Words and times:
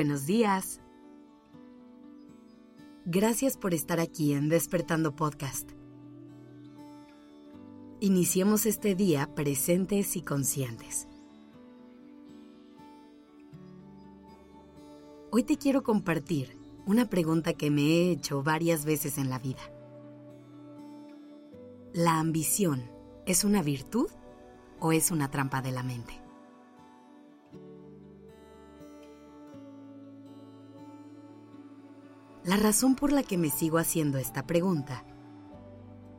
Buenos 0.00 0.24
días. 0.24 0.80
Gracias 3.04 3.58
por 3.58 3.74
estar 3.74 4.00
aquí 4.00 4.32
en 4.32 4.48
Despertando 4.48 5.14
Podcast. 5.14 5.72
Iniciemos 8.00 8.64
este 8.64 8.94
día 8.94 9.34
presentes 9.34 10.16
y 10.16 10.22
conscientes. 10.22 11.06
Hoy 15.30 15.42
te 15.42 15.58
quiero 15.58 15.82
compartir 15.82 16.56
una 16.86 17.10
pregunta 17.10 17.52
que 17.52 17.70
me 17.70 17.82
he 17.82 18.10
hecho 18.10 18.42
varias 18.42 18.86
veces 18.86 19.18
en 19.18 19.28
la 19.28 19.38
vida. 19.38 19.70
¿La 21.92 22.18
ambición 22.18 22.90
es 23.26 23.44
una 23.44 23.60
virtud 23.60 24.08
o 24.78 24.92
es 24.92 25.10
una 25.10 25.30
trampa 25.30 25.60
de 25.60 25.72
la 25.72 25.82
mente? 25.82 26.29
La 32.44 32.56
razón 32.56 32.94
por 32.94 33.12
la 33.12 33.22
que 33.22 33.36
me 33.36 33.50
sigo 33.50 33.76
haciendo 33.76 34.16
esta 34.16 34.46
pregunta 34.46 35.04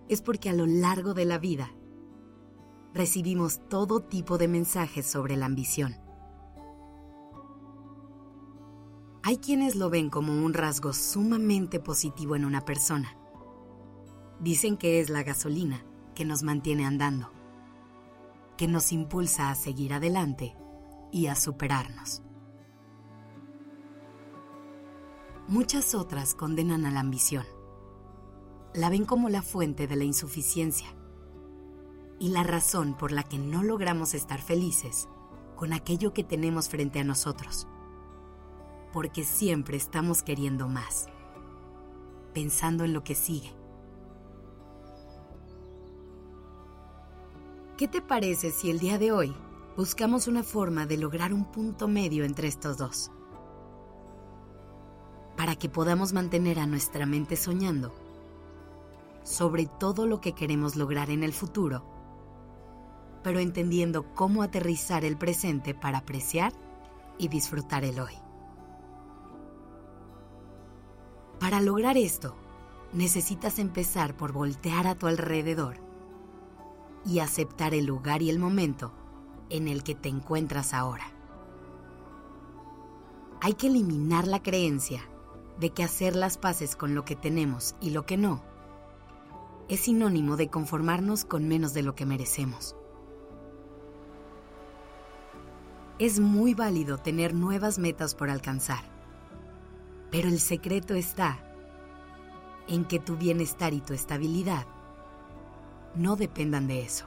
es 0.07 0.21
porque 0.21 0.49
a 0.49 0.53
lo 0.53 0.67
largo 0.67 1.15
de 1.15 1.25
la 1.25 1.39
vida 1.39 1.71
recibimos 2.93 3.67
todo 3.69 4.01
tipo 4.01 4.37
de 4.37 4.47
mensajes 4.47 5.07
sobre 5.07 5.35
la 5.35 5.47
ambición. 5.47 5.95
Hay 9.23 9.37
quienes 9.37 9.75
lo 9.75 9.89
ven 9.89 10.09
como 10.09 10.33
un 10.33 10.53
rasgo 10.53 10.93
sumamente 10.93 11.79
positivo 11.79 12.35
en 12.35 12.45
una 12.45 12.65
persona. 12.65 13.17
Dicen 14.39 14.77
que 14.77 14.99
es 14.99 15.09
la 15.09 15.23
gasolina 15.23 15.85
que 16.13 16.25
nos 16.25 16.43
mantiene 16.43 16.85
andando, 16.85 17.31
que 18.57 18.67
nos 18.67 18.91
impulsa 18.91 19.49
a 19.49 19.55
seguir 19.55 19.93
adelante 19.93 20.55
y 21.11 21.27
a 21.27 21.35
superarnos. 21.35 22.21
Muchas 25.51 25.95
otras 25.95 26.33
condenan 26.33 26.85
a 26.85 26.91
la 26.91 27.01
ambición. 27.01 27.43
La 28.73 28.89
ven 28.89 29.03
como 29.03 29.27
la 29.27 29.41
fuente 29.41 29.85
de 29.85 29.97
la 29.97 30.05
insuficiencia 30.05 30.87
y 32.19 32.29
la 32.29 32.43
razón 32.43 32.95
por 32.97 33.11
la 33.11 33.23
que 33.23 33.37
no 33.37 33.61
logramos 33.61 34.13
estar 34.13 34.41
felices 34.41 35.09
con 35.57 35.73
aquello 35.73 36.13
que 36.13 36.23
tenemos 36.23 36.69
frente 36.69 37.01
a 37.01 37.03
nosotros. 37.03 37.67
Porque 38.93 39.25
siempre 39.25 39.75
estamos 39.75 40.23
queriendo 40.23 40.69
más, 40.69 41.07
pensando 42.33 42.85
en 42.85 42.93
lo 42.93 43.03
que 43.03 43.15
sigue. 43.15 43.53
¿Qué 47.75 47.89
te 47.89 48.01
parece 48.01 48.51
si 48.51 48.69
el 48.69 48.79
día 48.79 48.97
de 48.97 49.11
hoy 49.11 49.35
buscamos 49.75 50.29
una 50.29 50.43
forma 50.43 50.85
de 50.85 50.95
lograr 50.95 51.33
un 51.33 51.43
punto 51.43 51.89
medio 51.89 52.23
entre 52.23 52.47
estos 52.47 52.77
dos? 52.77 53.11
Para 55.35 55.55
que 55.55 55.69
podamos 55.69 56.13
mantener 56.13 56.59
a 56.59 56.67
nuestra 56.67 57.05
mente 57.05 57.35
soñando 57.35 57.93
sobre 59.23 59.65
todo 59.65 60.07
lo 60.07 60.21
que 60.21 60.33
queremos 60.33 60.75
lograr 60.75 61.09
en 61.09 61.23
el 61.23 61.33
futuro, 61.33 61.83
pero 63.23 63.39
entendiendo 63.39 64.13
cómo 64.13 64.41
aterrizar 64.41 65.05
el 65.05 65.17
presente 65.17 65.73
para 65.73 65.99
apreciar 65.99 66.53
y 67.17 67.27
disfrutar 67.27 67.83
el 67.83 67.99
hoy. 67.99 68.13
Para 71.39 71.61
lograr 71.61 71.97
esto, 71.97 72.35
necesitas 72.93 73.59
empezar 73.59 74.15
por 74.15 74.31
voltear 74.31 74.87
a 74.87 74.95
tu 74.95 75.07
alrededor 75.07 75.77
y 77.05 77.19
aceptar 77.19 77.73
el 77.73 77.85
lugar 77.85 78.21
y 78.21 78.29
el 78.29 78.39
momento 78.39 78.91
en 79.49 79.67
el 79.67 79.83
que 79.83 79.95
te 79.95 80.09
encuentras 80.09 80.73
ahora. 80.73 81.05
Hay 83.41 83.53
que 83.53 83.67
eliminar 83.67 84.27
la 84.27 84.43
creencia 84.43 85.01
de 85.61 85.69
que 85.69 85.83
hacer 85.83 86.15
las 86.15 86.37
paces 86.39 86.75
con 86.75 86.95
lo 86.95 87.05
que 87.05 87.15
tenemos 87.15 87.75
y 87.79 87.91
lo 87.91 88.05
que 88.05 88.17
no 88.17 88.41
es 89.69 89.81
sinónimo 89.81 90.35
de 90.35 90.49
conformarnos 90.49 91.23
con 91.23 91.47
menos 91.47 91.73
de 91.73 91.83
lo 91.83 91.95
que 91.95 92.05
merecemos. 92.05 92.75
Es 95.99 96.19
muy 96.19 96.55
válido 96.55 96.97
tener 96.97 97.35
nuevas 97.35 97.77
metas 97.77 98.15
por 98.15 98.31
alcanzar, 98.31 98.83
pero 100.09 100.29
el 100.29 100.39
secreto 100.39 100.95
está 100.95 101.39
en 102.67 102.83
que 102.83 102.99
tu 102.99 103.15
bienestar 103.15 103.73
y 103.73 103.81
tu 103.81 103.93
estabilidad 103.93 104.65
no 105.95 106.15
dependan 106.15 106.67
de 106.67 106.81
eso. 106.81 107.05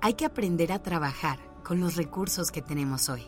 Hay 0.00 0.14
que 0.14 0.24
aprender 0.24 0.72
a 0.72 0.82
trabajar 0.82 1.38
con 1.62 1.78
los 1.78 1.94
recursos 1.94 2.50
que 2.50 2.62
tenemos 2.62 3.10
hoy. 3.10 3.22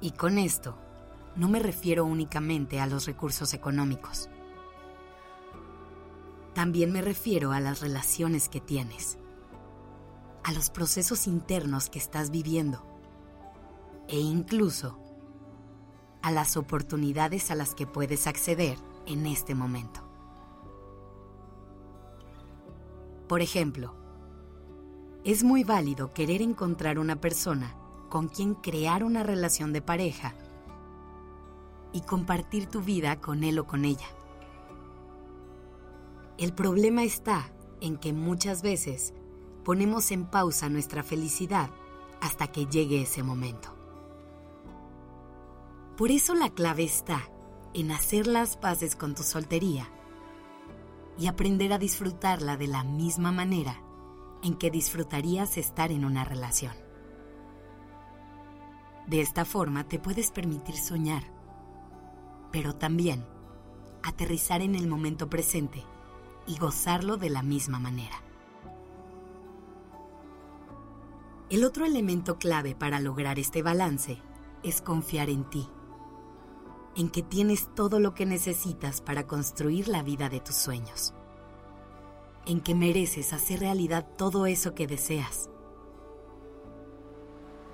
Y 0.00 0.12
con 0.12 0.38
esto, 0.38 0.76
no 1.36 1.48
me 1.48 1.60
refiero 1.60 2.04
únicamente 2.04 2.80
a 2.80 2.86
los 2.86 3.06
recursos 3.06 3.54
económicos. 3.54 4.28
También 6.54 6.92
me 6.92 7.00
refiero 7.00 7.52
a 7.52 7.60
las 7.60 7.80
relaciones 7.80 8.48
que 8.48 8.60
tienes, 8.60 9.18
a 10.42 10.52
los 10.52 10.70
procesos 10.70 11.26
internos 11.26 11.88
que 11.88 11.98
estás 11.98 12.30
viviendo 12.30 12.84
e 14.08 14.18
incluso 14.18 14.98
a 16.22 16.30
las 16.30 16.56
oportunidades 16.56 17.50
a 17.50 17.54
las 17.54 17.74
que 17.74 17.86
puedes 17.86 18.26
acceder 18.26 18.76
en 19.06 19.26
este 19.26 19.54
momento. 19.54 20.00
Por 23.28 23.40
ejemplo, 23.40 23.94
es 25.24 25.44
muy 25.44 25.62
válido 25.62 26.12
querer 26.12 26.42
encontrar 26.42 26.98
una 26.98 27.20
persona 27.20 27.76
con 28.08 28.28
quien 28.28 28.54
crear 28.54 29.04
una 29.04 29.22
relación 29.22 29.72
de 29.72 29.80
pareja 29.80 30.34
y 31.92 32.02
compartir 32.02 32.66
tu 32.66 32.80
vida 32.80 33.20
con 33.20 33.44
él 33.44 33.58
o 33.58 33.66
con 33.66 33.84
ella. 33.84 34.06
El 36.38 36.52
problema 36.54 37.04
está 37.04 37.52
en 37.80 37.96
que 37.96 38.12
muchas 38.12 38.62
veces 38.62 39.14
ponemos 39.64 40.10
en 40.10 40.26
pausa 40.26 40.68
nuestra 40.68 41.02
felicidad 41.02 41.70
hasta 42.20 42.48
que 42.48 42.66
llegue 42.66 43.02
ese 43.02 43.22
momento. 43.22 43.74
Por 45.96 46.10
eso 46.10 46.34
la 46.34 46.48
clave 46.50 46.84
está 46.84 47.20
en 47.74 47.90
hacer 47.92 48.26
las 48.26 48.56
paces 48.56 48.96
con 48.96 49.14
tu 49.14 49.22
soltería 49.22 49.88
y 51.18 51.26
aprender 51.26 51.72
a 51.72 51.78
disfrutarla 51.78 52.56
de 52.56 52.66
la 52.66 52.84
misma 52.84 53.32
manera 53.32 53.82
en 54.42 54.54
que 54.54 54.70
disfrutarías 54.70 55.58
estar 55.58 55.92
en 55.92 56.04
una 56.04 56.24
relación. 56.24 56.72
De 59.06 59.20
esta 59.20 59.44
forma 59.44 59.84
te 59.84 59.98
puedes 59.98 60.30
permitir 60.30 60.76
soñar 60.76 61.39
pero 62.50 62.74
también 62.74 63.24
aterrizar 64.02 64.62
en 64.62 64.74
el 64.74 64.88
momento 64.88 65.28
presente 65.28 65.84
y 66.46 66.58
gozarlo 66.58 67.16
de 67.16 67.30
la 67.30 67.42
misma 67.42 67.78
manera. 67.78 68.22
El 71.50 71.64
otro 71.64 71.84
elemento 71.84 72.38
clave 72.38 72.74
para 72.74 73.00
lograr 73.00 73.38
este 73.38 73.62
balance 73.62 74.22
es 74.62 74.80
confiar 74.80 75.30
en 75.30 75.44
ti, 75.50 75.68
en 76.96 77.10
que 77.10 77.22
tienes 77.22 77.74
todo 77.74 77.98
lo 77.98 78.14
que 78.14 78.26
necesitas 78.26 79.00
para 79.00 79.26
construir 79.26 79.88
la 79.88 80.02
vida 80.02 80.28
de 80.28 80.40
tus 80.40 80.54
sueños, 80.54 81.12
en 82.46 82.60
que 82.60 82.74
mereces 82.74 83.32
hacer 83.32 83.60
realidad 83.60 84.06
todo 84.16 84.46
eso 84.46 84.74
que 84.74 84.86
deseas. 84.86 85.50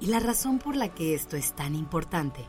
Y 0.00 0.06
la 0.06 0.20
razón 0.20 0.58
por 0.58 0.76
la 0.76 0.94
que 0.94 1.14
esto 1.14 1.36
es 1.36 1.54
tan 1.54 1.74
importante 1.74 2.46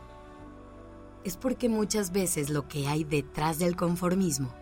es 1.28 1.36
porque 1.36 1.68
muchas 1.68 2.14
veces 2.14 2.50
lo 2.50 2.70
que 2.70 2.88
hay 2.88 3.04
detrás 3.04 3.60
del 3.60 3.76
conformismo 3.76 4.54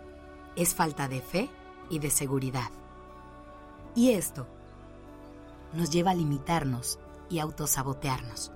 es 0.55 0.73
falta 0.73 1.07
de 1.07 1.21
fe 1.21 1.47
y 1.91 1.99
de 1.99 2.09
seguridad. 2.09 2.71
Y 3.93 4.13
esto 4.13 4.47
nos 5.73 5.91
lleva 5.91 6.09
a 6.09 6.15
limitarnos 6.15 6.97
y 7.29 7.37
autosabotearnos. 7.37 8.51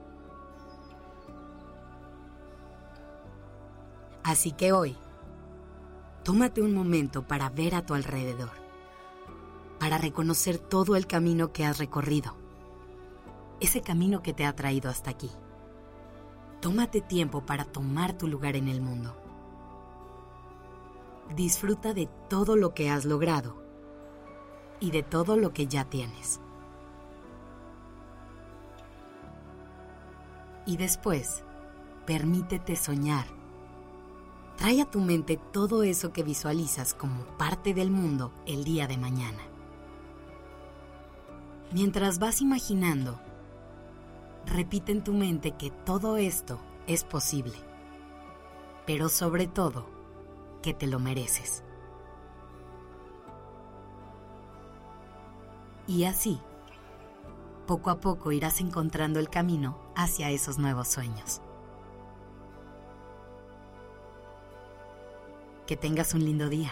Así 4.23 4.53
que 4.53 4.71
hoy, 4.71 4.97
tómate 6.23 6.63
un 6.63 6.73
momento 6.73 7.27
para 7.27 7.51
ver 7.51 7.75
a 7.75 7.85
tu 7.85 7.93
alrededor, 7.93 8.53
para 9.79 9.99
reconocer 9.99 10.57
todo 10.57 10.95
el 10.95 11.05
camino 11.05 11.53
que 11.53 11.63
has 11.63 11.77
recorrido, 11.77 12.35
ese 13.59 13.81
camino 13.81 14.23
que 14.23 14.33
te 14.33 14.47
ha 14.47 14.55
traído 14.55 14.89
hasta 14.89 15.11
aquí. 15.11 15.29
Tómate 16.61 16.99
tiempo 16.99 17.41
para 17.45 17.63
tomar 17.63 18.13
tu 18.13 18.27
lugar 18.27 18.57
en 18.57 18.67
el 18.67 18.81
mundo. 18.81 19.15
Disfruta 21.35 21.93
de 21.93 22.07
todo 22.27 22.57
lo 22.57 22.73
que 22.73 22.89
has 22.89 23.05
logrado 23.05 23.55
y 24.81 24.91
de 24.91 25.03
todo 25.03 25.37
lo 25.37 25.53
que 25.53 25.67
ya 25.67 25.85
tienes. 25.85 26.41
Y 30.65 30.75
después, 30.75 31.43
permítete 32.05 32.75
soñar. 32.75 33.25
Trae 34.57 34.81
a 34.81 34.85
tu 34.85 34.99
mente 34.99 35.39
todo 35.53 35.83
eso 35.83 36.11
que 36.11 36.23
visualizas 36.23 36.93
como 36.93 37.23
parte 37.37 37.73
del 37.73 37.89
mundo 37.89 38.33
el 38.45 38.65
día 38.65 38.85
de 38.87 38.97
mañana. 38.97 39.41
Mientras 41.71 42.19
vas 42.19 42.41
imaginando 42.41 43.21
repite 44.49 44.91
en 44.91 45.03
tu 45.03 45.13
mente 45.13 45.51
que 45.51 45.69
todo 45.69 46.17
esto 46.17 46.59
es 46.87 47.03
posible, 47.03 47.55
pero 48.85 49.09
sobre 49.09 49.47
todo 49.47 49.85
que 50.61 50.73
te 50.73 50.87
lo 50.87 50.99
mereces. 50.99 51.63
Y 55.87 56.03
así, 56.03 56.39
poco 57.65 57.89
a 57.89 57.99
poco 57.99 58.31
irás 58.31 58.61
encontrando 58.61 59.19
el 59.19 59.29
camino 59.29 59.77
hacia 59.95 60.29
esos 60.29 60.57
nuevos 60.57 60.87
sueños. 60.87 61.41
Que 65.65 65.77
tengas 65.77 66.13
un 66.13 66.25
lindo 66.25 66.49
día. 66.49 66.71